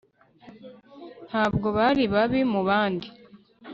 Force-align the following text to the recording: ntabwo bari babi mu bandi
ntabwo 1.27 1.67
bari 1.77 2.03
babi 2.13 2.41
mu 2.51 2.61
bandi 2.67 3.07